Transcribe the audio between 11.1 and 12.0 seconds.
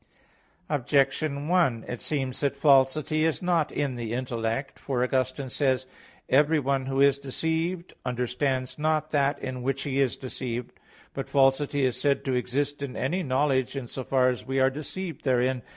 But falsity